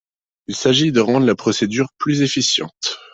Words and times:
Il 0.47 0.55
s’agit 0.55 0.91
de 0.91 0.99
rendre 0.99 1.27
la 1.27 1.35
procédure 1.35 1.89
plus 1.99 2.23
efficiente. 2.23 2.97